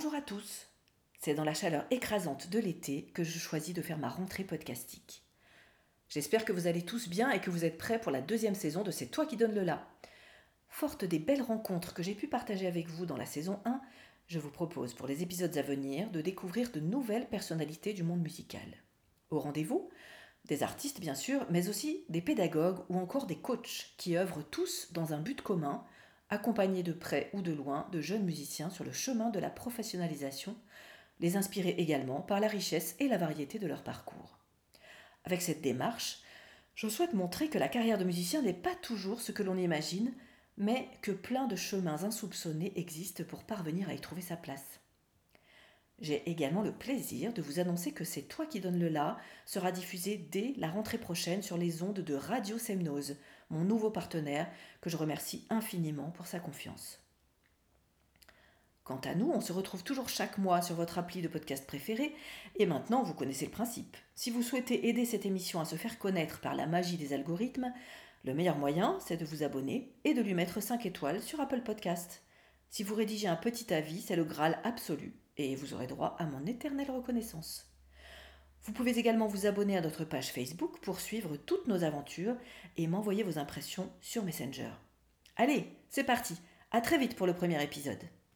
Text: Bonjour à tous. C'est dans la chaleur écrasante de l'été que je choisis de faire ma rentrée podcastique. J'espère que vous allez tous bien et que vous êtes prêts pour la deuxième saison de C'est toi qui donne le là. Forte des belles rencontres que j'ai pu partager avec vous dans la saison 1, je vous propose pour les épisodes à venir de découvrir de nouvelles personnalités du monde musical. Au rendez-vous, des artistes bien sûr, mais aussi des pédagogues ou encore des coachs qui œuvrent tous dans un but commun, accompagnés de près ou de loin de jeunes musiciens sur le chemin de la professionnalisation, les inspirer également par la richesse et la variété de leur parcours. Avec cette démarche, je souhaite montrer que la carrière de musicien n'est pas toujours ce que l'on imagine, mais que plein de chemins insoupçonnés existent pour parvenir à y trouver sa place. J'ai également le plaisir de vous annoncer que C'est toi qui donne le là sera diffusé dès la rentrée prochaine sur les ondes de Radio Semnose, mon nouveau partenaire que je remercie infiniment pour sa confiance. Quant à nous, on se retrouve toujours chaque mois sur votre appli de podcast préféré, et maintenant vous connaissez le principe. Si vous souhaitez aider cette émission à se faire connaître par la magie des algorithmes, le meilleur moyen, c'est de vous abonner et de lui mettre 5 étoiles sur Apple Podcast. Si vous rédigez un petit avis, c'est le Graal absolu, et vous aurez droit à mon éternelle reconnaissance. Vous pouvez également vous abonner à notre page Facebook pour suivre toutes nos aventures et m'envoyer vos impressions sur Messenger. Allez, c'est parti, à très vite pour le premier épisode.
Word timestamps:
Bonjour 0.00 0.14
à 0.14 0.22
tous. 0.22 0.68
C'est 1.18 1.34
dans 1.34 1.42
la 1.42 1.54
chaleur 1.54 1.84
écrasante 1.90 2.50
de 2.50 2.60
l'été 2.60 3.10
que 3.14 3.24
je 3.24 3.36
choisis 3.36 3.74
de 3.74 3.82
faire 3.82 3.98
ma 3.98 4.08
rentrée 4.08 4.44
podcastique. 4.44 5.24
J'espère 6.08 6.44
que 6.44 6.52
vous 6.52 6.68
allez 6.68 6.84
tous 6.84 7.08
bien 7.08 7.32
et 7.32 7.40
que 7.40 7.50
vous 7.50 7.64
êtes 7.64 7.78
prêts 7.78 8.00
pour 8.00 8.12
la 8.12 8.20
deuxième 8.20 8.54
saison 8.54 8.84
de 8.84 8.92
C'est 8.92 9.08
toi 9.08 9.26
qui 9.26 9.36
donne 9.36 9.56
le 9.56 9.64
là. 9.64 9.90
Forte 10.68 11.04
des 11.04 11.18
belles 11.18 11.42
rencontres 11.42 11.94
que 11.94 12.04
j'ai 12.04 12.14
pu 12.14 12.28
partager 12.28 12.68
avec 12.68 12.86
vous 12.86 13.06
dans 13.06 13.16
la 13.16 13.26
saison 13.26 13.58
1, 13.64 13.80
je 14.28 14.38
vous 14.38 14.52
propose 14.52 14.94
pour 14.94 15.08
les 15.08 15.24
épisodes 15.24 15.58
à 15.58 15.62
venir 15.62 16.08
de 16.12 16.20
découvrir 16.20 16.70
de 16.70 16.78
nouvelles 16.78 17.28
personnalités 17.28 17.92
du 17.92 18.04
monde 18.04 18.22
musical. 18.22 18.68
Au 19.30 19.40
rendez-vous, 19.40 19.90
des 20.44 20.62
artistes 20.62 21.00
bien 21.00 21.16
sûr, 21.16 21.44
mais 21.50 21.68
aussi 21.68 22.04
des 22.08 22.22
pédagogues 22.22 22.84
ou 22.88 22.98
encore 22.98 23.26
des 23.26 23.40
coachs 23.40 23.94
qui 23.96 24.16
œuvrent 24.16 24.48
tous 24.48 24.92
dans 24.92 25.12
un 25.12 25.18
but 25.18 25.42
commun, 25.42 25.84
accompagnés 26.30 26.82
de 26.82 26.92
près 26.92 27.30
ou 27.32 27.42
de 27.42 27.52
loin 27.52 27.88
de 27.92 28.00
jeunes 28.00 28.24
musiciens 28.24 28.70
sur 28.70 28.84
le 28.84 28.92
chemin 28.92 29.30
de 29.30 29.38
la 29.38 29.50
professionnalisation, 29.50 30.56
les 31.20 31.36
inspirer 31.36 31.74
également 31.78 32.20
par 32.20 32.40
la 32.40 32.48
richesse 32.48 32.94
et 32.98 33.08
la 33.08 33.18
variété 33.18 33.58
de 33.58 33.66
leur 33.66 33.82
parcours. 33.82 34.38
Avec 35.24 35.42
cette 35.42 35.62
démarche, 35.62 36.20
je 36.74 36.88
souhaite 36.88 37.12
montrer 37.12 37.48
que 37.48 37.58
la 37.58 37.68
carrière 37.68 37.98
de 37.98 38.04
musicien 38.04 38.42
n'est 38.42 38.52
pas 38.52 38.74
toujours 38.76 39.20
ce 39.20 39.32
que 39.32 39.42
l'on 39.42 39.56
imagine, 39.56 40.12
mais 40.56 40.88
que 41.02 41.10
plein 41.10 41.46
de 41.46 41.56
chemins 41.56 42.04
insoupçonnés 42.04 42.72
existent 42.78 43.24
pour 43.24 43.44
parvenir 43.44 43.88
à 43.88 43.94
y 43.94 44.00
trouver 44.00 44.22
sa 44.22 44.36
place. 44.36 44.80
J'ai 46.00 46.28
également 46.30 46.62
le 46.62 46.72
plaisir 46.72 47.32
de 47.32 47.42
vous 47.42 47.58
annoncer 47.58 47.92
que 47.92 48.04
C'est 48.04 48.22
toi 48.22 48.46
qui 48.46 48.60
donne 48.60 48.78
le 48.78 48.88
là 48.88 49.18
sera 49.46 49.72
diffusé 49.72 50.16
dès 50.16 50.54
la 50.56 50.70
rentrée 50.70 50.98
prochaine 50.98 51.42
sur 51.42 51.56
les 51.56 51.82
ondes 51.82 51.98
de 51.98 52.14
Radio 52.14 52.56
Semnose, 52.56 53.16
mon 53.50 53.64
nouveau 53.64 53.90
partenaire 53.90 54.48
que 54.80 54.90
je 54.90 54.96
remercie 54.96 55.44
infiniment 55.50 56.10
pour 56.10 56.26
sa 56.26 56.38
confiance. 56.38 57.00
Quant 58.84 59.00
à 59.04 59.14
nous, 59.14 59.30
on 59.30 59.40
se 59.40 59.52
retrouve 59.52 59.82
toujours 59.82 60.08
chaque 60.08 60.38
mois 60.38 60.62
sur 60.62 60.76
votre 60.76 60.98
appli 60.98 61.20
de 61.20 61.28
podcast 61.28 61.66
préféré, 61.66 62.14
et 62.56 62.64
maintenant 62.64 63.02
vous 63.02 63.12
connaissez 63.12 63.44
le 63.44 63.50
principe. 63.50 63.96
Si 64.14 64.30
vous 64.30 64.42
souhaitez 64.42 64.88
aider 64.88 65.04
cette 65.04 65.26
émission 65.26 65.60
à 65.60 65.66
se 65.66 65.76
faire 65.76 65.98
connaître 65.98 66.40
par 66.40 66.54
la 66.54 66.66
magie 66.66 66.96
des 66.96 67.12
algorithmes, 67.12 67.70
le 68.24 68.34
meilleur 68.34 68.56
moyen, 68.56 68.98
c'est 69.04 69.18
de 69.18 69.26
vous 69.26 69.42
abonner 69.42 69.92
et 70.04 70.14
de 70.14 70.22
lui 70.22 70.32
mettre 70.32 70.62
5 70.62 70.86
étoiles 70.86 71.20
sur 71.20 71.40
Apple 71.40 71.60
Podcast. 71.60 72.22
Si 72.70 72.82
vous 72.82 72.94
rédigez 72.94 73.28
un 73.28 73.36
petit 73.36 73.74
avis, 73.74 74.00
c'est 74.00 74.16
le 74.16 74.24
Graal 74.24 74.58
absolu, 74.64 75.12
et 75.38 75.54
vous 75.54 75.72
aurez 75.72 75.86
droit 75.86 76.16
à 76.18 76.26
mon 76.26 76.44
éternelle 76.46 76.90
reconnaissance. 76.90 77.72
Vous 78.62 78.72
pouvez 78.72 78.98
également 78.98 79.26
vous 79.26 79.46
abonner 79.46 79.76
à 79.76 79.80
notre 79.80 80.04
page 80.04 80.32
Facebook 80.32 80.80
pour 80.80 81.00
suivre 81.00 81.36
toutes 81.36 81.68
nos 81.68 81.84
aventures 81.84 82.36
et 82.76 82.86
m'envoyer 82.86 83.22
vos 83.22 83.38
impressions 83.38 83.90
sur 84.00 84.24
Messenger. 84.24 84.70
Allez, 85.36 85.66
c'est 85.88 86.04
parti, 86.04 86.34
à 86.70 86.80
très 86.80 86.98
vite 86.98 87.16
pour 87.16 87.26
le 87.26 87.34
premier 87.34 87.62
épisode. 87.62 88.02